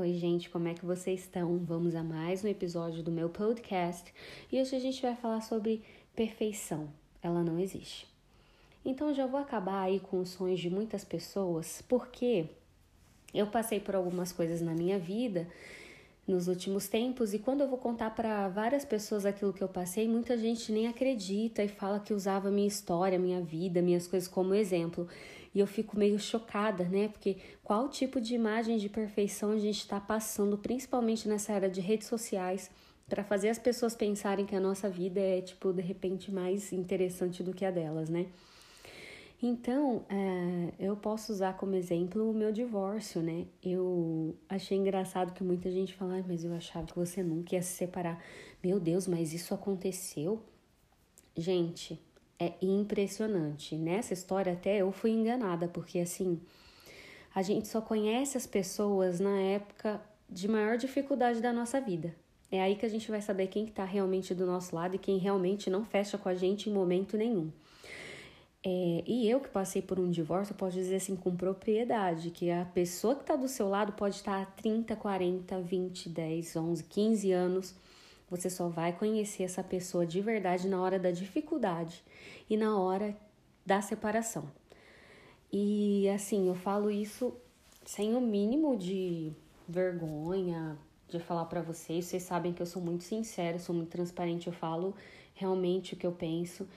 Oi, 0.00 0.14
gente, 0.14 0.48
como 0.48 0.68
é 0.68 0.74
que 0.74 0.86
vocês 0.86 1.22
estão? 1.22 1.58
Vamos 1.58 1.96
a 1.96 2.04
mais 2.04 2.44
um 2.44 2.46
episódio 2.46 3.02
do 3.02 3.10
meu 3.10 3.28
podcast 3.28 4.14
e 4.52 4.60
hoje 4.60 4.76
a 4.76 4.78
gente 4.78 5.02
vai 5.02 5.16
falar 5.16 5.40
sobre 5.40 5.82
perfeição. 6.14 6.88
Ela 7.20 7.42
não 7.42 7.58
existe. 7.58 8.06
Então, 8.84 9.12
já 9.12 9.26
vou 9.26 9.40
acabar 9.40 9.82
aí 9.82 9.98
com 9.98 10.20
os 10.20 10.28
sonhos 10.28 10.60
de 10.60 10.70
muitas 10.70 11.04
pessoas, 11.04 11.82
porque 11.88 12.46
eu 13.34 13.48
passei 13.48 13.80
por 13.80 13.96
algumas 13.96 14.30
coisas 14.30 14.60
na 14.60 14.72
minha 14.72 15.00
vida 15.00 15.48
nos 16.28 16.46
últimos 16.46 16.86
tempos 16.86 17.34
e 17.34 17.40
quando 17.40 17.62
eu 17.62 17.68
vou 17.68 17.78
contar 17.78 18.10
para 18.10 18.46
várias 18.46 18.84
pessoas 18.84 19.26
aquilo 19.26 19.52
que 19.52 19.62
eu 19.62 19.68
passei, 19.68 20.06
muita 20.06 20.38
gente 20.38 20.70
nem 20.70 20.86
acredita 20.86 21.64
e 21.64 21.68
fala 21.68 21.98
que 21.98 22.14
usava 22.14 22.52
minha 22.52 22.68
história, 22.68 23.18
minha 23.18 23.40
vida, 23.40 23.82
minhas 23.82 24.06
coisas 24.06 24.28
como 24.28 24.54
exemplo. 24.54 25.08
E 25.54 25.60
eu 25.60 25.66
fico 25.66 25.98
meio 25.98 26.18
chocada, 26.18 26.84
né? 26.84 27.08
Porque 27.08 27.36
qual 27.62 27.88
tipo 27.88 28.20
de 28.20 28.34
imagem 28.34 28.78
de 28.78 28.88
perfeição 28.88 29.52
a 29.52 29.58
gente 29.58 29.78
está 29.78 30.00
passando, 30.00 30.58
principalmente 30.58 31.28
nessa 31.28 31.52
era 31.52 31.68
de 31.68 31.80
redes 31.80 32.06
sociais, 32.06 32.70
para 33.08 33.24
fazer 33.24 33.48
as 33.48 33.58
pessoas 33.58 33.96
pensarem 33.96 34.44
que 34.44 34.54
a 34.54 34.60
nossa 34.60 34.88
vida 34.88 35.20
é, 35.20 35.40
tipo, 35.40 35.72
de 35.72 35.80
repente 35.80 36.30
mais 36.30 36.72
interessante 36.72 37.42
do 37.42 37.54
que 37.54 37.64
a 37.64 37.70
delas, 37.70 38.08
né? 38.08 38.26
Então, 39.40 40.04
é, 40.08 40.72
eu 40.80 40.96
posso 40.96 41.32
usar 41.32 41.56
como 41.56 41.76
exemplo 41.76 42.28
o 42.28 42.34
meu 42.34 42.50
divórcio, 42.50 43.22
né? 43.22 43.46
Eu 43.62 44.34
achei 44.48 44.76
engraçado 44.76 45.32
que 45.32 45.44
muita 45.44 45.70
gente 45.70 45.94
fala, 45.94 46.18
ah, 46.18 46.24
mas 46.26 46.42
eu 46.42 46.52
achava 46.52 46.86
que 46.88 46.96
você 46.96 47.22
nunca 47.22 47.54
ia 47.54 47.62
se 47.62 47.72
separar. 47.76 48.20
Meu 48.62 48.80
Deus, 48.80 49.06
mas 49.06 49.32
isso 49.32 49.54
aconteceu? 49.54 50.42
Gente, 51.36 52.00
é 52.38 52.52
impressionante. 52.62 53.76
Nessa 53.76 54.14
história 54.14 54.52
até 54.52 54.78
eu 54.78 54.92
fui 54.92 55.10
enganada, 55.10 55.68
porque 55.68 55.98
assim, 55.98 56.40
a 57.34 57.42
gente 57.42 57.68
só 57.68 57.80
conhece 57.80 58.36
as 58.36 58.46
pessoas 58.46 59.20
na 59.20 59.38
época 59.40 60.00
de 60.28 60.46
maior 60.46 60.76
dificuldade 60.76 61.40
da 61.40 61.52
nossa 61.52 61.80
vida. 61.80 62.14
É 62.50 62.62
aí 62.62 62.76
que 62.76 62.86
a 62.86 62.88
gente 62.88 63.10
vai 63.10 63.20
saber 63.20 63.48
quem 63.48 63.64
está 63.64 63.84
realmente 63.84 64.34
do 64.34 64.46
nosso 64.46 64.74
lado 64.74 64.96
e 64.96 64.98
quem 64.98 65.18
realmente 65.18 65.68
não 65.68 65.84
fecha 65.84 66.16
com 66.16 66.28
a 66.28 66.34
gente 66.34 66.70
em 66.70 66.72
momento 66.72 67.16
nenhum. 67.16 67.50
É, 68.64 69.04
e 69.06 69.28
eu 69.30 69.40
que 69.40 69.48
passei 69.48 69.80
por 69.80 70.00
um 70.00 70.10
divórcio, 70.10 70.54
posso 70.54 70.76
dizer 70.76 70.96
assim 70.96 71.14
com 71.14 71.36
propriedade, 71.36 72.30
que 72.30 72.50
a 72.50 72.64
pessoa 72.64 73.14
que 73.14 73.22
está 73.22 73.36
do 73.36 73.48
seu 73.48 73.68
lado 73.68 73.92
pode 73.92 74.16
estar 74.16 74.42
há 74.42 74.46
30, 74.46 74.96
40, 74.96 75.60
20, 75.60 76.08
10, 76.08 76.56
11, 76.56 76.84
15 76.84 77.32
anos 77.32 77.74
você 78.30 78.50
só 78.50 78.68
vai 78.68 78.92
conhecer 78.92 79.42
essa 79.42 79.62
pessoa 79.62 80.06
de 80.06 80.20
verdade 80.20 80.68
na 80.68 80.80
hora 80.80 80.98
da 80.98 81.10
dificuldade 81.10 82.04
e 82.48 82.56
na 82.56 82.78
hora 82.78 83.16
da 83.64 83.80
separação. 83.80 84.50
E 85.52 86.08
assim, 86.10 86.48
eu 86.48 86.54
falo 86.54 86.90
isso 86.90 87.34
sem 87.84 88.14
o 88.14 88.20
mínimo 88.20 88.76
de 88.76 89.32
vergonha 89.66 90.78
de 91.08 91.18
falar 91.18 91.46
para 91.46 91.62
vocês. 91.62 92.04
Vocês 92.04 92.22
sabem 92.22 92.52
que 92.52 92.60
eu 92.60 92.66
sou 92.66 92.82
muito 92.82 93.04
sincera, 93.04 93.58
sou 93.58 93.74
muito 93.74 93.88
transparente, 93.88 94.46
eu 94.46 94.52
falo 94.52 94.94
realmente 95.34 95.94
o 95.94 95.96
que 95.96 96.06
eu 96.06 96.12
penso. 96.12 96.68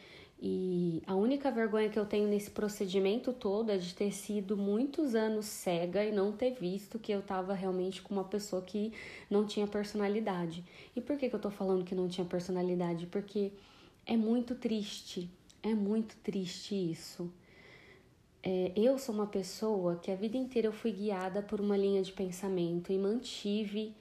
E 0.43 1.03
a 1.05 1.13
única 1.13 1.51
vergonha 1.51 1.87
que 1.87 1.99
eu 1.99 2.05
tenho 2.05 2.27
nesse 2.27 2.49
procedimento 2.49 3.31
todo 3.31 3.69
é 3.69 3.77
de 3.77 3.93
ter 3.93 4.11
sido 4.11 4.57
muitos 4.57 5.13
anos 5.13 5.45
cega 5.45 6.03
e 6.03 6.11
não 6.11 6.31
ter 6.31 6.55
visto 6.55 6.97
que 6.97 7.11
eu 7.11 7.19
estava 7.19 7.53
realmente 7.53 8.01
com 8.01 8.15
uma 8.15 8.23
pessoa 8.23 8.59
que 8.63 8.91
não 9.29 9.45
tinha 9.45 9.67
personalidade. 9.67 10.63
E 10.95 11.01
por 11.01 11.15
que, 11.15 11.29
que 11.29 11.35
eu 11.35 11.39
tô 11.39 11.51
falando 11.51 11.85
que 11.85 11.93
não 11.93 12.07
tinha 12.07 12.25
personalidade? 12.25 13.05
Porque 13.05 13.51
é 14.03 14.17
muito 14.17 14.55
triste, 14.55 15.29
é 15.61 15.75
muito 15.75 16.17
triste 16.23 16.73
isso. 16.73 17.31
É, 18.41 18.71
eu 18.75 18.97
sou 18.97 19.13
uma 19.13 19.27
pessoa 19.27 19.97
que 19.97 20.09
a 20.09 20.15
vida 20.15 20.37
inteira 20.37 20.67
eu 20.67 20.73
fui 20.73 20.91
guiada 20.91 21.43
por 21.43 21.61
uma 21.61 21.77
linha 21.77 22.01
de 22.01 22.11
pensamento 22.11 22.91
e 22.91 22.97
mantive, 22.97 23.93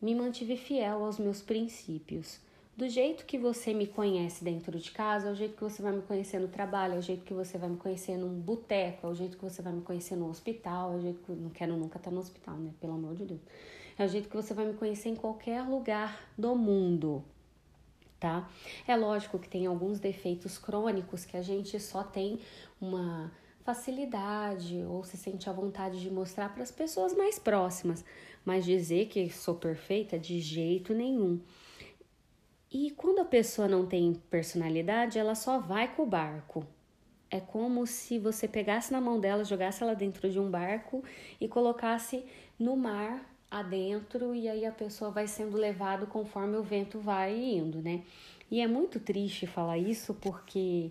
me 0.00 0.14
mantive 0.14 0.56
fiel 0.56 1.04
aos 1.04 1.18
meus 1.18 1.42
princípios 1.42 2.46
do 2.78 2.88
jeito 2.88 3.26
que 3.26 3.36
você 3.36 3.74
me 3.74 3.88
conhece 3.88 4.44
dentro 4.44 4.78
de 4.78 4.92
casa, 4.92 5.28
é 5.28 5.32
o 5.32 5.34
jeito 5.34 5.56
que 5.56 5.64
você 5.64 5.82
vai 5.82 5.90
me 5.90 6.00
conhecer 6.00 6.38
no 6.38 6.46
trabalho, 6.46 6.94
é 6.94 6.98
o 6.98 7.02
jeito 7.02 7.24
que 7.24 7.34
você 7.34 7.58
vai 7.58 7.68
me 7.68 7.76
conhecer 7.76 8.16
num 8.16 8.38
boteco, 8.38 9.04
é 9.04 9.10
o 9.10 9.14
jeito 9.16 9.36
que 9.36 9.42
você 9.42 9.60
vai 9.60 9.72
me 9.72 9.82
conhecer 9.82 10.14
no 10.14 10.30
hospital, 10.30 10.92
é 10.92 10.96
o 10.96 11.00
jeito 11.00 11.20
que 11.24 11.32
não 11.32 11.50
quero 11.50 11.76
nunca 11.76 11.98
estar 11.98 12.12
no 12.12 12.20
hospital, 12.20 12.54
né? 12.54 12.70
Pelo 12.80 12.92
amor 12.92 13.16
de 13.16 13.24
Deus. 13.24 13.40
É 13.98 14.04
o 14.04 14.08
jeito 14.08 14.28
que 14.28 14.36
você 14.36 14.54
vai 14.54 14.64
me 14.64 14.74
conhecer 14.74 15.08
em 15.08 15.16
qualquer 15.16 15.62
lugar 15.62 16.30
do 16.38 16.54
mundo, 16.54 17.24
tá? 18.20 18.48
É 18.86 18.94
lógico 18.94 19.40
que 19.40 19.48
tem 19.48 19.66
alguns 19.66 19.98
defeitos 19.98 20.56
crônicos 20.56 21.24
que 21.24 21.36
a 21.36 21.42
gente 21.42 21.80
só 21.80 22.04
tem 22.04 22.38
uma 22.80 23.32
facilidade 23.64 24.84
ou 24.88 25.02
se 25.02 25.16
sente 25.16 25.50
à 25.50 25.52
vontade 25.52 26.00
de 26.00 26.12
mostrar 26.12 26.54
para 26.54 26.62
as 26.62 26.70
pessoas 26.70 27.12
mais 27.12 27.40
próximas, 27.40 28.04
mas 28.44 28.64
dizer 28.64 29.08
que 29.08 29.28
sou 29.30 29.56
perfeita 29.56 30.16
de 30.16 30.38
jeito 30.38 30.94
nenhum. 30.94 31.40
E 32.70 32.90
quando 32.90 33.20
a 33.20 33.24
pessoa 33.24 33.66
não 33.66 33.86
tem 33.86 34.14
personalidade, 34.30 35.18
ela 35.18 35.34
só 35.34 35.58
vai 35.58 35.94
com 35.94 36.02
o 36.02 36.06
barco. 36.06 36.66
É 37.30 37.40
como 37.40 37.86
se 37.86 38.18
você 38.18 38.46
pegasse 38.46 38.92
na 38.92 39.00
mão 39.00 39.18
dela, 39.18 39.44
jogasse 39.44 39.82
ela 39.82 39.94
dentro 39.94 40.30
de 40.30 40.38
um 40.38 40.50
barco 40.50 41.02
e 41.40 41.48
colocasse 41.48 42.24
no 42.58 42.76
mar 42.76 43.24
adentro 43.50 44.34
e 44.34 44.48
aí 44.48 44.66
a 44.66 44.72
pessoa 44.72 45.10
vai 45.10 45.26
sendo 45.26 45.56
levado 45.56 46.06
conforme 46.06 46.56
o 46.56 46.62
vento 46.62 46.98
vai 46.98 47.34
indo, 47.34 47.80
né? 47.80 48.02
E 48.50 48.60
é 48.60 48.66
muito 48.66 49.00
triste 49.00 49.46
falar 49.46 49.78
isso 49.78 50.14
porque 50.14 50.90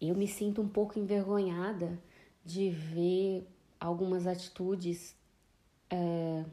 eu 0.00 0.14
me 0.14 0.26
sinto 0.26 0.62
um 0.62 0.68
pouco 0.68 0.98
envergonhada 0.98 1.98
de 2.44 2.70
ver 2.70 3.46
algumas 3.78 4.26
atitudes 4.26 5.14
é, 5.90 6.44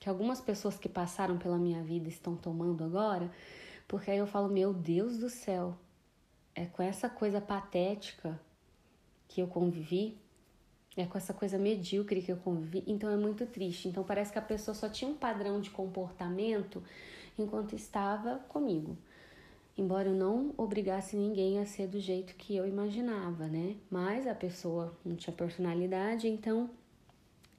que 0.00 0.08
algumas 0.08 0.40
pessoas 0.40 0.78
que 0.78 0.88
passaram 0.88 1.36
pela 1.36 1.58
minha 1.58 1.82
vida 1.82 2.08
estão 2.08 2.36
tomando 2.36 2.82
agora 2.82 3.30
porque 3.90 4.08
aí 4.08 4.18
eu 4.18 4.26
falo, 4.26 4.48
meu 4.48 4.72
Deus 4.72 5.18
do 5.18 5.28
céu, 5.28 5.76
é 6.54 6.64
com 6.64 6.80
essa 6.80 7.08
coisa 7.08 7.40
patética 7.40 8.40
que 9.26 9.42
eu 9.42 9.48
convivi, 9.48 10.16
é 10.96 11.04
com 11.06 11.18
essa 11.18 11.34
coisa 11.34 11.58
medíocre 11.58 12.22
que 12.22 12.30
eu 12.30 12.36
convivi, 12.36 12.84
então 12.86 13.10
é 13.10 13.16
muito 13.16 13.44
triste. 13.46 13.88
Então 13.88 14.04
parece 14.04 14.30
que 14.30 14.38
a 14.38 14.42
pessoa 14.42 14.76
só 14.76 14.88
tinha 14.88 15.10
um 15.10 15.16
padrão 15.16 15.60
de 15.60 15.70
comportamento 15.70 16.80
enquanto 17.36 17.74
estava 17.74 18.36
comigo. 18.48 18.96
Embora 19.76 20.08
eu 20.08 20.14
não 20.14 20.54
obrigasse 20.56 21.16
ninguém 21.16 21.58
a 21.58 21.66
ser 21.66 21.88
do 21.88 21.98
jeito 21.98 22.36
que 22.36 22.54
eu 22.54 22.68
imaginava, 22.68 23.48
né? 23.48 23.74
Mas 23.90 24.24
a 24.24 24.36
pessoa 24.36 24.96
não 25.04 25.16
tinha 25.16 25.34
personalidade, 25.34 26.28
então 26.28 26.70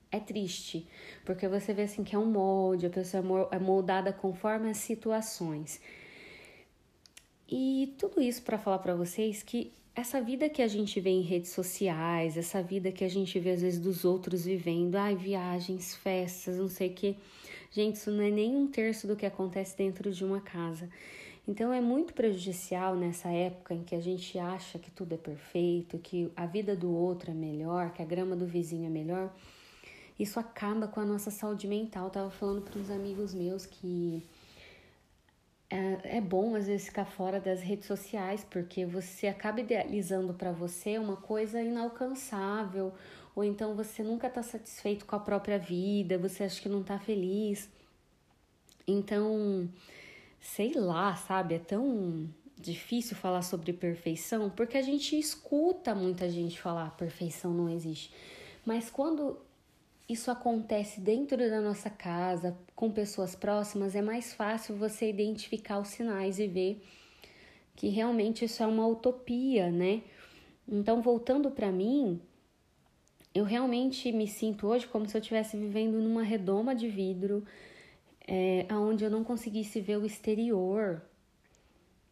é 0.10 0.20
triste, 0.20 0.88
porque 1.26 1.46
você 1.50 1.74
vê 1.74 1.82
assim 1.82 2.06
que 2.06 2.16
é 2.16 2.20
um 2.20 2.26
molde, 2.26 2.86
a 2.86 2.90
pessoa 2.90 3.50
é 3.52 3.60
moldada 3.60 4.14
conforme 4.14 4.70
as 4.70 4.78
situações. 4.78 5.82
Tudo 8.02 8.20
isso 8.20 8.42
para 8.42 8.58
falar 8.58 8.80
para 8.80 8.96
vocês 8.96 9.44
que 9.44 9.72
essa 9.96 10.20
vida 10.20 10.50
que 10.50 10.64
a 10.64 10.68
gente 10.68 11.00
vê 11.00 11.12
em 11.12 11.22
redes 11.22 11.52
sociais, 11.52 12.36
essa 12.36 12.60
vida 12.64 12.92
que 12.92 13.04
a 13.04 13.08
gente 13.08 13.38
vê 13.40 13.52
às 13.52 13.62
vezes 13.62 13.80
dos 13.80 14.04
outros 14.04 14.44
vivendo, 14.44 14.96
ai, 14.96 15.16
viagens, 15.16 15.94
festas, 15.94 16.58
não 16.58 16.68
sei 16.68 16.90
o 16.90 16.94
que. 16.96 17.16
Gente, 17.70 17.98
isso 17.98 18.10
não 18.10 18.24
é 18.24 18.32
nem 18.32 18.56
um 18.56 18.66
terço 18.66 19.06
do 19.06 19.16
que 19.16 19.24
acontece 19.24 19.78
dentro 19.78 20.12
de 20.12 20.26
uma 20.26 20.42
casa. 20.42 20.90
Então 21.48 21.72
é 21.72 21.80
muito 21.80 22.12
prejudicial 22.16 22.96
nessa 22.96 23.30
época 23.30 23.76
em 23.76 23.84
que 23.84 23.94
a 23.94 24.02
gente 24.02 24.36
acha 24.40 24.80
que 24.80 24.90
tudo 24.90 25.14
é 25.14 25.18
perfeito, 25.18 26.00
que 26.00 26.32
a 26.36 26.48
vida 26.48 26.76
do 26.76 26.92
outro 26.92 27.30
é 27.30 27.36
melhor, 27.36 27.94
que 27.94 28.02
a 28.02 28.06
grama 28.06 28.36
do 28.36 28.48
vizinho 28.48 28.88
é 28.88 28.90
melhor. 28.90 29.32
Isso 30.18 30.40
acaba 30.40 30.88
com 30.88 31.00
a 31.00 31.06
nossa 31.06 31.30
saúde 31.30 31.68
mental. 31.68 32.06
Eu 32.06 32.10
tava 32.10 32.32
falando 32.32 32.64
para 32.64 32.80
uns 32.80 32.90
amigos 32.90 33.32
meus 33.32 33.68
que 33.68 34.24
é, 35.72 36.18
é 36.18 36.22
bom 36.22 36.54
às 36.54 36.68
vezes 36.68 36.88
ficar 36.88 37.06
fora 37.06 37.40
das 37.40 37.62
redes 37.62 37.86
sociais, 37.86 38.46
porque 38.50 38.86
você 38.86 39.28
acaba 39.28 39.62
idealizando 39.62 40.34
para 40.34 40.52
você 40.52 40.98
uma 40.98 41.16
coisa 41.16 41.62
inalcançável, 41.62 42.94
ou 43.34 43.44
então 43.44 43.74
você 43.74 44.04
nunca 44.04 44.28
está 44.28 44.44
satisfeito 44.44 45.06
com 45.06 45.16
a 45.16 45.20
própria 45.20 45.58
vida, 45.58 46.18
você 46.18 46.44
acha 46.44 46.62
que 46.62 46.68
não 46.68 46.82
está 46.82 47.00
feliz. 47.00 47.70
Então, 48.86 49.70
sei 50.42 50.74
lá, 50.74 51.16
sabe? 51.16 51.56
É 51.56 51.60
tão 51.60 52.30
difícil 52.60 53.16
falar 53.16 53.42
sobre 53.42 53.72
perfeição, 53.72 54.50
porque 54.50 54.78
a 54.78 54.82
gente 54.82 55.18
escuta 55.18 55.96
muita 55.96 56.30
gente 56.30 56.60
falar 56.60 56.98
perfeição 56.98 57.54
não 57.54 57.70
existe. 57.70 58.14
Mas 58.66 58.90
quando 58.90 59.40
isso 60.12 60.30
acontece 60.30 61.00
dentro 61.00 61.38
da 61.38 61.62
nossa 61.62 61.90
casa, 61.90 62.58
com 62.76 62.92
pessoas 62.92 63.36
próximas, 63.36 63.96
é 63.96 64.02
mais 64.02 64.34
fácil 64.34 64.76
você 64.76 65.10
identificar 65.10 65.80
os 65.80 65.90
sinais 65.90 66.40
e 66.40 66.48
ver 66.48 66.82
que 67.76 67.90
realmente 67.90 68.46
isso 68.46 68.62
é 68.62 68.68
uma 68.68 68.86
utopia, 68.86 69.72
né? 69.72 70.02
Então, 70.68 71.02
voltando 71.02 71.50
para 71.50 71.72
mim, 71.72 72.22
eu 73.34 73.44
realmente 73.44 74.12
me 74.12 74.28
sinto 74.28 74.68
hoje 74.68 74.88
como 74.88 75.08
se 75.08 75.16
eu 75.16 75.22
estivesse 75.22 75.58
vivendo 75.58 76.00
numa 76.02 76.24
redoma 76.24 76.76
de 76.76 76.88
vidro, 76.88 77.44
é, 78.28 78.66
onde 78.72 79.04
eu 79.04 79.10
não 79.10 79.24
conseguisse 79.24 79.80
ver 79.80 79.98
o 79.98 80.06
exterior, 80.06 81.02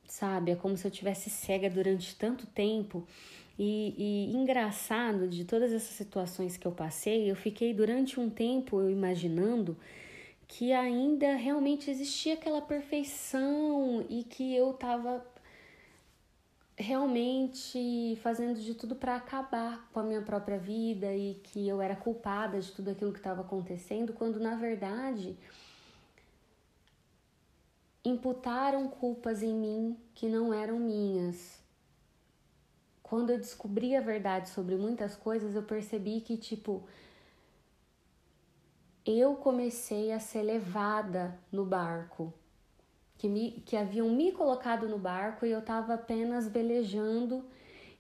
sabe? 0.06 0.52
É 0.52 0.56
como 0.56 0.76
se 0.78 0.88
eu 0.88 0.92
tivesse 0.92 1.30
cega 1.30 1.70
durante 1.70 2.16
tanto 2.16 2.48
tempo 2.48 3.08
E, 3.62 3.94
e 3.98 4.38
engraçado 4.38 5.28
de 5.28 5.44
todas 5.44 5.74
essas 5.74 5.90
situações 5.90 6.56
que 6.56 6.66
eu 6.66 6.72
passei, 6.72 7.30
eu 7.30 7.36
fiquei 7.36 7.74
durante 7.74 8.18
um 8.18 8.30
tempo 8.30 8.80
eu 8.80 8.90
imaginando 8.90 9.76
que 10.48 10.72
ainda 10.72 11.36
realmente 11.36 11.92
existia 11.92 12.36
aquela 12.36 12.62
perfeição 12.62 14.06
e 14.10 14.24
que 14.24 14.56
eu 14.56 14.72
estava 14.72 15.26
realmente 16.78 18.18
fazendo 18.24 18.58
de 18.58 18.74
tudo 18.74 18.96
para 18.96 19.18
acabar 19.18 19.90
com 19.92 20.00
a 20.00 20.04
minha 20.04 20.22
própria 20.22 20.58
vida 20.58 21.14
e 21.14 21.36
que 21.44 21.68
eu 21.68 21.82
era 21.82 21.98
culpada 21.98 22.62
de 22.62 22.72
tudo 22.72 22.92
aquilo 22.92 23.12
que 23.12 23.20
estava 23.20 23.42
acontecendo, 23.42 24.14
quando 24.14 24.40
na 24.40 24.56
verdade 24.56 25.38
imputaram 28.06 28.88
culpas 28.88 29.44
em 29.44 29.54
mim 29.54 29.98
que 30.16 30.30
não 30.30 30.54
eram 30.54 30.80
minhas. 30.80 31.60
Quando 33.10 33.32
eu 33.32 33.40
descobri 33.40 33.96
a 33.96 34.02
verdade 34.02 34.50
sobre 34.50 34.76
muitas 34.76 35.16
coisas, 35.16 35.56
eu 35.56 35.64
percebi 35.64 36.22
que 36.22 36.38
tipo 36.38 36.84
eu 39.04 39.34
comecei 39.34 40.12
a 40.12 40.20
ser 40.20 40.44
levada 40.44 41.36
no 41.52 41.66
barco, 41.66 42.32
que, 43.18 43.28
me, 43.28 43.64
que 43.66 43.76
haviam 43.76 44.08
me 44.12 44.32
colocado 44.32 44.88
no 44.88 45.00
barco 45.00 45.44
e 45.44 45.50
eu 45.50 45.58
estava 45.58 45.96
apenas 45.96 46.48
velejando 46.48 47.44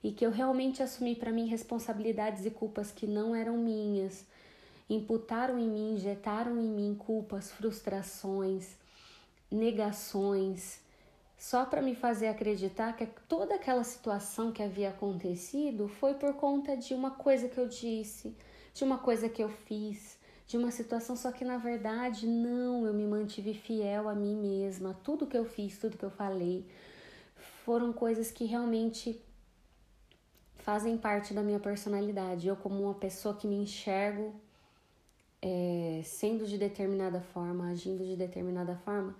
e 0.03 0.11
que 0.11 0.23
eu 0.23 0.29
realmente 0.29 0.83
assumi 0.83 1.15
para 1.15 1.31
mim 1.31 1.47
responsabilidades 1.47 2.45
e 2.45 2.51
culpas 2.51 2.91
que 2.91 3.07
não 3.07 3.33
eram 3.33 3.57
minhas. 3.57 4.23
Imputaram 4.87 5.57
em 5.57 5.67
mim, 5.67 5.95
injetaram 5.95 6.59
em 6.59 6.69
mim 6.69 6.95
culpas, 6.95 7.51
frustrações, 7.51 8.77
negações, 9.49 10.79
só 11.39 11.65
para 11.65 11.81
me 11.81 11.95
fazer 11.95 12.27
acreditar 12.27 12.97
que 12.97 13.05
toda 13.29 13.55
aquela 13.55 13.85
situação 13.85 14.51
que 14.51 14.61
havia 14.61 14.89
acontecido 14.89 15.87
foi 15.87 16.13
por 16.15 16.33
conta 16.33 16.75
de 16.75 16.93
uma 16.93 17.11
coisa 17.11 17.47
que 17.47 17.57
eu 17.57 17.65
disse, 17.65 18.35
de 18.73 18.83
uma 18.83 18.97
coisa 18.97 19.29
que 19.29 19.41
eu 19.41 19.47
fiz, 19.47 20.19
de 20.45 20.57
uma 20.57 20.69
situação, 20.69 21.15
só 21.15 21.31
que 21.31 21.45
na 21.45 21.57
verdade 21.57 22.27
não, 22.27 22.85
eu 22.85 22.93
me 22.93 23.05
mantive 23.05 23.53
fiel 23.53 24.09
a 24.09 24.13
mim 24.13 24.35
mesma. 24.35 24.99
Tudo 25.01 25.25
que 25.25 25.37
eu 25.37 25.45
fiz, 25.45 25.79
tudo 25.79 25.97
que 25.97 26.03
eu 26.03 26.11
falei, 26.11 26.67
foram 27.63 27.93
coisas 27.93 28.29
que 28.29 28.43
realmente 28.43 29.17
fazem 30.57 30.97
parte 30.97 31.33
da 31.33 31.41
minha 31.41 31.59
personalidade. 31.59 32.49
Eu, 32.49 32.57
como 32.57 32.83
uma 32.83 32.95
pessoa 32.95 33.33
que 33.33 33.47
me 33.47 33.55
enxergo 33.55 34.35
é, 35.41 36.01
sendo 36.03 36.45
de 36.45 36.57
determinada 36.57 37.21
forma, 37.21 37.69
agindo 37.69 38.03
de 38.03 38.17
determinada 38.17 38.75
forma, 38.83 39.15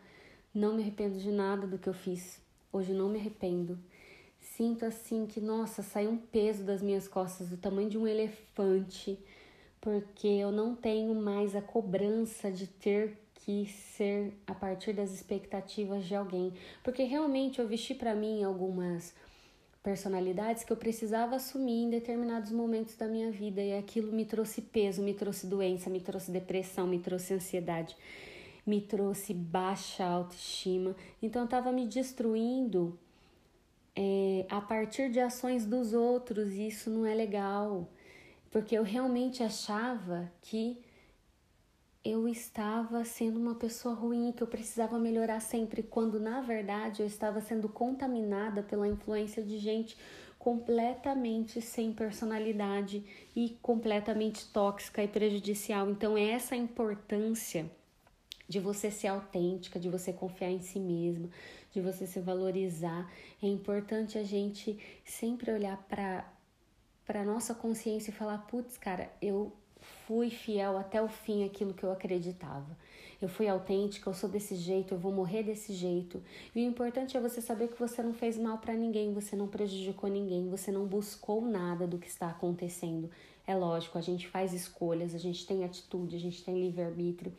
não 0.54 0.76
me 0.76 0.82
arrependo 0.82 1.18
de 1.18 1.32
nada 1.32 1.68
do 1.68 1.78
que 1.78 1.88
eu 1.88 1.94
fiz. 1.94 2.42
Hoje 2.72 2.94
não 2.94 3.10
me 3.10 3.20
arrependo. 3.20 3.78
Sinto 4.40 4.86
assim 4.86 5.26
que, 5.26 5.40
nossa, 5.40 5.82
saiu 5.82 6.12
um 6.12 6.18
peso 6.18 6.64
das 6.64 6.82
minhas 6.82 7.08
costas 7.08 7.50
do 7.50 7.58
tamanho 7.58 7.90
de 7.90 7.98
um 7.98 8.08
elefante 8.08 9.18
porque 9.82 10.28
eu 10.28 10.52
não 10.52 10.76
tenho 10.76 11.16
mais 11.16 11.56
a 11.56 11.62
cobrança 11.62 12.52
de 12.52 12.68
ter 12.68 13.18
que 13.36 13.66
ser 13.66 14.34
a 14.46 14.54
partir 14.54 14.94
das 14.94 15.12
expectativas 15.12 16.06
de 16.06 16.16
alguém, 16.16 16.54
porque 16.84 17.04
realmente 17.04 17.60
eu 17.60 17.68
vesti 17.68 17.94
para 17.94 18.14
mim 18.14 18.44
algumas 18.44 19.14
personalidades 19.82 20.64
que 20.66 20.74
eu 20.74 20.78
precisava 20.78 21.38
assumir 21.38 21.84
em 21.84 21.90
determinados 21.90 22.52
momentos 22.52 22.96
da 22.96 23.08
minha 23.08 23.32
vida 23.32 23.62
e 23.62 23.78
aquilo 23.78 24.12
me 24.12 24.26
trouxe 24.26 24.62
peso, 24.62 25.02
me 25.02 25.14
trouxe 25.14 25.48
doença, 25.48 25.90
me 25.90 26.02
trouxe 26.02 26.32
depressão, 26.32 26.86
me 26.86 27.00
trouxe 27.00 27.34
ansiedade, 27.34 27.96
me 28.70 28.82
trouxe 28.82 29.34
baixa 29.34 30.06
autoestima. 30.06 30.96
Então 31.22 31.42
eu 31.42 31.46
estava 31.46 31.72
me 31.72 31.88
destruindo 31.88 32.98
é, 33.96 34.46
a 34.50 34.62
partir 34.62 35.12
de 35.12 35.20
ações 35.20 35.66
dos 35.66 35.94
outros 35.94 36.54
e 36.54 36.68
isso 36.68 36.90
não 36.90 37.06
é 37.06 37.14
legal 37.14 37.90
porque 38.52 38.76
eu 38.76 38.84
realmente 38.84 39.44
achava 39.44 40.32
que 40.42 40.82
eu 42.04 42.28
estava 42.28 43.04
sendo 43.04 43.40
uma 43.40 43.56
pessoa 43.56 43.94
ruim, 43.94 44.32
que 44.32 44.42
eu 44.42 44.48
precisava 44.48 44.98
melhorar 44.98 45.40
sempre, 45.40 45.84
quando 45.84 46.20
na 46.20 46.42
verdade 46.42 47.02
eu 47.02 47.08
estava 47.08 47.42
sendo 47.42 47.68
contaminada 47.70 48.64
pela 48.64 48.88
influência 48.88 49.44
de 49.44 49.58
gente 49.58 49.98
completamente 50.40 51.62
sem 51.62 51.92
personalidade 51.92 53.04
e 53.36 53.58
completamente 53.62 54.48
tóxica 54.52 55.04
e 55.04 55.08
prejudicial. 55.08 55.90
Então, 55.90 56.18
é 56.18 56.30
essa 56.30 56.56
importância 56.56 57.70
de 58.50 58.60
você 58.60 58.90
ser 58.90 59.08
autêntica, 59.08 59.80
de 59.80 59.88
você 59.88 60.12
confiar 60.12 60.50
em 60.50 60.60
si 60.60 60.80
mesma, 60.80 61.30
de 61.72 61.80
você 61.80 62.08
se 62.08 62.20
valorizar. 62.20 63.10
É 63.42 63.48
importante 63.48 64.18
a 64.18 64.24
gente 64.24 64.78
sempre 65.06 65.52
olhar 65.52 65.78
para 65.88 66.28
para 67.06 67.26
nossa 67.26 67.56
consciência 67.56 68.12
e 68.12 68.14
falar: 68.14 68.40
putz, 68.48 68.78
cara, 68.78 69.12
eu 69.22 69.52
fui 70.06 70.30
fiel 70.30 70.78
até 70.78 71.02
o 71.02 71.08
fim 71.08 71.44
aquilo 71.44 71.74
que 71.74 71.84
eu 71.84 71.92
acreditava. 71.92 72.78
Eu 73.22 73.28
fui 73.28 73.48
autêntica, 73.48 74.10
eu 74.10 74.14
sou 74.14 74.30
desse 74.30 74.56
jeito, 74.56 74.94
eu 74.94 74.98
vou 74.98 75.12
morrer 75.12 75.44
desse 75.44 75.74
jeito. 75.74 76.24
E 76.56 76.60
o 76.60 76.64
importante 76.64 77.18
é 77.18 77.20
você 77.20 77.42
saber 77.42 77.68
que 77.68 77.80
você 77.80 78.02
não 78.02 78.14
fez 78.14 78.38
mal 78.38 78.60
para 78.60 78.74
ninguém, 78.74 79.14
você 79.14 79.36
não 79.36 79.48
prejudicou 79.48 80.10
ninguém, 80.10 80.50
você 80.50 80.72
não 80.72 80.86
buscou 80.86 81.42
nada 81.42 81.86
do 81.86 81.98
que 81.98 82.08
está 82.08 82.30
acontecendo. 82.30 83.10
É 83.46 83.56
lógico, 83.56 83.98
a 83.98 84.02
gente 84.02 84.28
faz 84.28 84.54
escolhas, 84.54 85.14
a 85.14 85.18
gente 85.18 85.46
tem 85.46 85.64
atitude, 85.64 86.16
a 86.16 86.20
gente 86.20 86.44
tem 86.44 86.62
livre-arbítrio, 86.62 87.34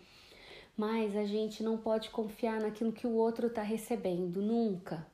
mas 0.77 1.17
a 1.17 1.25
gente 1.25 1.63
não 1.63 1.77
pode 1.77 2.11
confiar 2.11 2.61
naquilo 2.61 2.93
que 2.93 3.07
o 3.07 3.15
outro 3.15 3.49
está 3.49 3.63
recebendo, 3.63 4.41
nunca. 4.41 5.07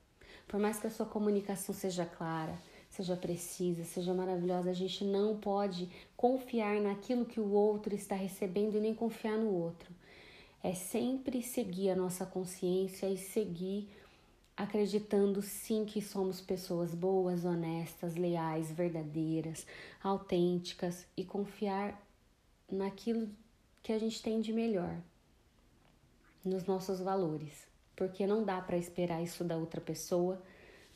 Por 0.47 0.61
mais 0.61 0.79
que 0.79 0.87
a 0.87 0.91
sua 0.91 1.07
comunicação 1.07 1.75
seja 1.75 2.07
clara, 2.07 2.57
seja 2.89 3.17
precisa, 3.17 3.85
seja 3.85 4.15
maravilhosa, 4.15 4.71
a 4.71 4.75
gente 4.75 5.05
não 5.05 5.37
pode 5.37 5.89
confiar 6.17 6.81
naquilo 6.81 7.27
que 7.27 7.41
o 7.41 7.53
outro 7.53 7.95
está 7.95 8.15
recebendo 8.15 8.77
e 8.77 8.81
nem 8.81 8.95
confiar 8.95 9.37
no 9.37 9.51
outro. 9.51 9.93
É 10.63 10.73
sempre 10.73 11.43
seguir 11.43 11.91
a 11.91 11.97
nossa 11.97 12.25
consciência 12.25 13.09
e 13.09 13.19
seguir 13.19 13.89
acreditando 14.57 15.43
sim 15.43 15.85
que 15.85 16.01
somos 16.01 16.41
pessoas 16.41 16.95
boas, 16.95 17.45
honestas, 17.45 18.17
leais, 18.17 18.73
verdadeiras, 18.73 19.67
autênticas 20.03 21.07
e 21.17 21.25
confiar 21.25 22.01
naquilo 22.71 23.29
que 23.83 23.93
a 23.93 23.99
gente 23.99 24.23
tem 24.23 24.41
de 24.41 24.53
melhor, 24.53 24.97
nos 26.49 26.65
nossos 26.65 27.01
valores, 27.01 27.67
porque 27.95 28.27
não 28.27 28.45
dá 28.45 28.61
para 28.61 28.77
esperar 28.77 29.23
isso 29.23 29.45
da 29.45 29.57
outra 29.57 29.81
pessoa 29.81 30.41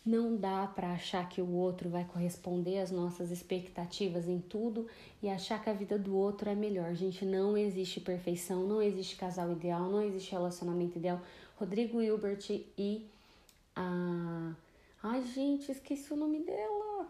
não 0.05 0.35
dá 0.35 0.67
para 0.67 0.93
achar 0.93 1.29
que 1.29 1.43
o 1.43 1.53
outro 1.53 1.91
vai 1.91 2.05
corresponder 2.05 2.79
às 2.79 2.91
nossas 2.91 3.31
expectativas 3.31 4.27
em 4.27 4.41
tudo 4.41 4.87
e 5.23 5.29
achar 5.29 5.63
que 5.63 5.69
a 5.69 5.75
vida 5.75 5.99
do 5.99 6.17
outro 6.17 6.49
é 6.49 6.55
melhor. 6.55 6.95
Gente, 6.95 7.25
não 7.25 7.57
existe 7.57 8.01
perfeição, 8.01 8.67
não 8.67 8.81
existe 8.81 9.17
casal 9.17 9.53
ideal, 9.53 9.91
não 9.91 10.03
existe 10.03 10.33
relacionamento 10.33 10.97
ideal. 10.97 11.21
Rodrigo 11.57 12.01
Hilbert 12.01 12.63
e 12.79 13.07
a. 13.77 14.55
Ai, 15.03 15.23
gente, 15.23 15.71
esqueci 15.71 16.13
o 16.13 16.17
nome 16.17 16.41
dela. 16.41 17.07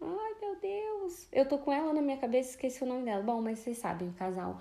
Ai, 0.00 0.34
meu 0.40 0.56
Deus. 0.60 1.26
Eu 1.32 1.46
tô 1.48 1.58
com 1.58 1.72
ela 1.72 1.92
na 1.92 2.00
minha 2.00 2.16
cabeça, 2.16 2.50
esqueci 2.50 2.82
o 2.84 2.86
nome 2.86 3.04
dela. 3.04 3.22
Bom, 3.22 3.42
mas 3.42 3.58
vocês 3.58 3.78
sabem, 3.78 4.08
o 4.08 4.12
casal 4.12 4.60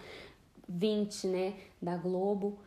20, 0.69 1.27
né, 1.27 1.55
da 1.81 1.97
Globo 1.97 2.59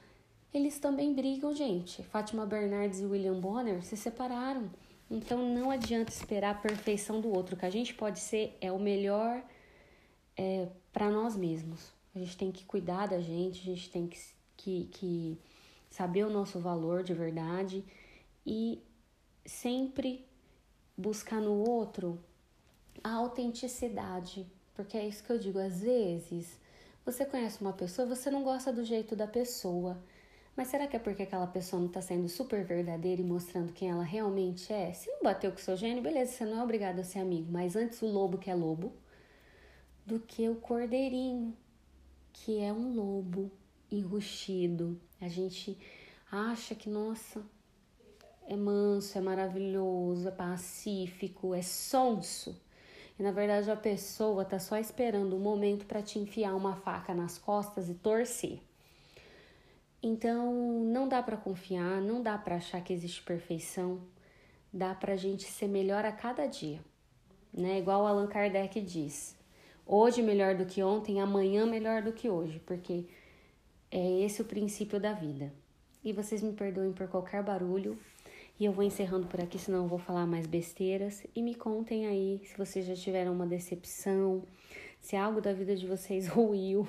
eles 0.52 0.78
também 0.78 1.14
brigam, 1.14 1.54
gente. 1.54 2.02
Fátima 2.04 2.44
Bernardes 2.44 3.00
e 3.00 3.06
William 3.06 3.40
Bonner 3.40 3.82
se 3.82 3.96
separaram. 3.96 4.70
Então 5.10 5.38
não 5.38 5.70
adianta 5.70 6.10
esperar 6.10 6.50
a 6.50 6.58
perfeição 6.58 7.20
do 7.20 7.30
outro. 7.30 7.54
O 7.54 7.58
que 7.58 7.64
a 7.64 7.70
gente 7.70 7.94
pode 7.94 8.20
ser 8.20 8.56
é 8.60 8.70
o 8.70 8.78
melhor 8.78 9.42
é, 10.36 10.68
para 10.92 11.10
nós 11.10 11.36
mesmos. 11.36 11.92
A 12.14 12.18
gente 12.18 12.36
tem 12.36 12.52
que 12.52 12.64
cuidar 12.66 13.06
da 13.06 13.20
gente, 13.20 13.62
a 13.62 13.74
gente 13.74 13.90
tem 13.90 14.06
que, 14.06 14.18
que, 14.56 14.88
que 14.92 15.38
saber 15.88 16.24
o 16.24 16.30
nosso 16.30 16.58
valor 16.58 17.02
de 17.02 17.14
verdade 17.14 17.82
e 18.46 18.82
sempre 19.46 20.26
buscar 20.96 21.40
no 21.40 21.66
outro 21.66 22.22
a 23.02 23.14
autenticidade. 23.14 24.46
Porque 24.74 24.98
é 24.98 25.08
isso 25.08 25.24
que 25.24 25.30
eu 25.30 25.38
digo, 25.38 25.58
às 25.58 25.80
vezes 25.80 26.60
você 27.04 27.24
conhece 27.24 27.60
uma 27.60 27.72
pessoa, 27.72 28.06
você 28.06 28.30
não 28.30 28.42
gosta 28.42 28.72
do 28.72 28.84
jeito 28.84 29.16
da 29.16 29.26
pessoa. 29.26 30.02
Mas 30.56 30.68
será 30.68 30.86
que 30.86 30.94
é 30.94 30.98
porque 30.98 31.22
aquela 31.22 31.46
pessoa 31.46 31.80
não 31.80 31.88
está 31.88 32.02
sendo 32.02 32.28
super 32.28 32.64
verdadeira 32.64 33.22
e 33.22 33.24
mostrando 33.24 33.72
quem 33.72 33.90
ela 33.90 34.04
realmente 34.04 34.72
é? 34.72 34.92
Se 34.92 35.10
não 35.10 35.22
bateu 35.22 35.50
com 35.50 35.58
seu 35.58 35.76
gênio, 35.76 36.02
beleza, 36.02 36.32
você 36.32 36.44
não 36.44 36.60
é 36.60 36.62
obrigado 36.62 37.00
a 37.00 37.04
ser 37.04 37.20
amigo. 37.20 37.50
Mas 37.50 37.74
antes 37.74 38.02
o 38.02 38.06
lobo 38.06 38.38
que 38.38 38.50
é 38.50 38.54
lobo 38.54 38.92
do 40.04 40.20
que 40.20 40.48
o 40.48 40.56
cordeirinho, 40.56 41.56
que 42.32 42.60
é 42.60 42.72
um 42.72 42.94
lobo 42.94 43.50
enrustido. 43.90 45.00
A 45.20 45.28
gente 45.28 45.78
acha 46.30 46.74
que, 46.74 46.88
nossa, 46.88 47.42
é 48.46 48.56
manso, 48.56 49.16
é 49.16 49.20
maravilhoso, 49.20 50.28
é 50.28 50.30
pacífico, 50.30 51.54
é 51.54 51.62
sonso. 51.62 52.60
Na 53.22 53.30
verdade 53.30 53.70
a 53.70 53.76
pessoa 53.76 54.44
tá 54.44 54.58
só 54.58 54.76
esperando 54.76 55.34
o 55.34 55.36
um 55.36 55.40
momento 55.40 55.86
para 55.86 56.02
te 56.02 56.18
enfiar 56.18 56.56
uma 56.56 56.74
faca 56.74 57.14
nas 57.14 57.38
costas 57.38 57.88
e 57.88 57.94
torcer. 57.94 58.58
Então, 60.02 60.52
não 60.86 61.08
dá 61.08 61.22
para 61.22 61.36
confiar, 61.36 62.00
não 62.00 62.20
dá 62.20 62.36
para 62.36 62.56
achar 62.56 62.82
que 62.82 62.92
existe 62.92 63.22
perfeição, 63.22 64.00
dá 64.72 64.92
para 64.92 65.14
gente 65.14 65.44
ser 65.44 65.68
melhor 65.68 66.04
a 66.04 66.10
cada 66.10 66.46
dia. 66.46 66.80
né? 67.52 67.78
Igual 67.78 68.08
Allan 68.08 68.26
Kardec 68.26 68.80
diz. 68.80 69.36
Hoje 69.86 70.20
melhor 70.20 70.56
do 70.56 70.66
que 70.66 70.82
ontem, 70.82 71.20
amanhã 71.20 71.64
melhor 71.64 72.02
do 72.02 72.12
que 72.12 72.28
hoje, 72.28 72.58
porque 72.66 73.06
é 73.88 74.20
esse 74.22 74.42
o 74.42 74.44
princípio 74.44 74.98
da 74.98 75.12
vida. 75.12 75.52
E 76.02 76.12
vocês 76.12 76.42
me 76.42 76.54
perdoem 76.54 76.92
por 76.92 77.06
qualquer 77.06 77.40
barulho. 77.44 77.96
E 78.62 78.64
eu 78.64 78.70
vou 78.70 78.84
encerrando 78.84 79.26
por 79.26 79.40
aqui, 79.40 79.58
senão 79.58 79.82
eu 79.82 79.88
vou 79.88 79.98
falar 79.98 80.24
mais 80.24 80.46
besteiras. 80.46 81.26
E 81.34 81.42
me 81.42 81.52
contem 81.52 82.06
aí 82.06 82.40
se 82.44 82.56
vocês 82.56 82.86
já 82.86 82.94
tiveram 82.94 83.32
uma 83.32 83.44
decepção, 83.44 84.44
se 85.00 85.16
algo 85.16 85.40
da 85.40 85.52
vida 85.52 85.74
de 85.74 85.84
vocês 85.84 86.28
ruiu, 86.30 86.86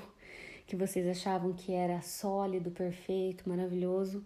que 0.68 0.76
vocês 0.76 1.08
achavam 1.08 1.52
que 1.52 1.74
era 1.74 2.00
sólido, 2.04 2.70
perfeito, 2.70 3.50
maravilhoso. 3.50 4.24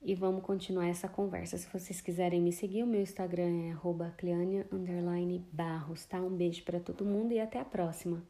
E 0.00 0.14
vamos 0.14 0.44
continuar 0.44 0.86
essa 0.86 1.08
conversa. 1.08 1.58
Se 1.58 1.66
vocês 1.66 2.00
quiserem 2.00 2.40
me 2.40 2.52
seguir, 2.52 2.84
o 2.84 2.86
meu 2.86 3.00
Instagram 3.02 3.72
é 3.72 3.74
@cleania_barros, 4.16 6.04
tá? 6.04 6.20
Um 6.20 6.30
beijo 6.30 6.62
para 6.62 6.78
todo 6.78 7.04
mundo 7.04 7.32
e 7.32 7.40
até 7.40 7.58
a 7.58 7.64
próxima. 7.64 8.22